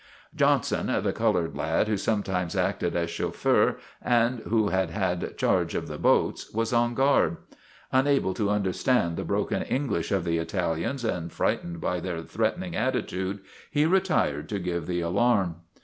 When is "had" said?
4.69-4.89, 4.89-5.37